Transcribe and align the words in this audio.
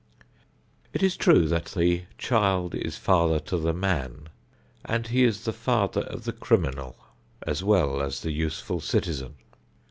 It 0.93 1.03
is 1.03 1.15
true 1.15 1.47
that 1.49 1.65
"the 1.65 2.05
child 2.17 2.73
is 2.73 2.97
father 2.97 3.39
to 3.41 3.57
the 3.59 3.71
man," 3.71 4.29
and 4.83 5.05
he 5.05 5.23
is 5.23 5.45
the 5.45 5.53
father 5.53 6.01
of 6.01 6.23
the 6.23 6.33
criminal 6.33 6.97
as 7.45 7.63
well 7.63 8.01
as 8.01 8.21
the 8.21 8.31
useful 8.31 8.79
citizen. 8.81 9.35